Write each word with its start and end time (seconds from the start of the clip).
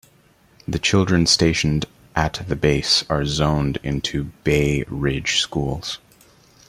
The 0.67 0.79
children 0.79 1.27
stationed 1.27 1.85
at 2.15 2.43
the 2.47 2.55
base 2.55 3.03
are 3.07 3.23
zoned 3.23 3.77
into 3.83 4.31
Bay 4.43 4.83
Ridge 4.87 5.39
schools. 5.41 5.99